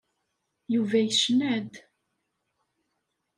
[0.73, 1.73] Yuba yecna-d.